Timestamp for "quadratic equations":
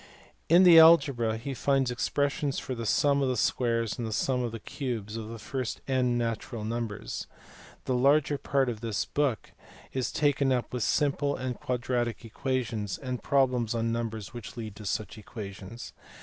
11.55-12.97